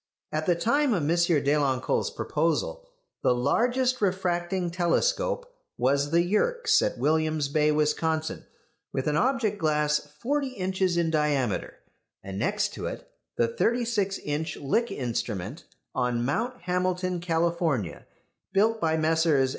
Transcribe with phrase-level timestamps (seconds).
[0.31, 1.15] At the time of M.
[1.15, 2.89] Deloncle's proposal
[3.21, 5.45] the largest refracting telescope
[5.77, 8.47] was the Yerkes' at William's Bay, Wisconsin,
[8.91, 11.75] with an object glass forty inches in diameter;
[12.23, 18.07] and next to it the 36 inch Lick instrument on Mount Hamilton, California,
[18.53, 19.49] built by Messrs.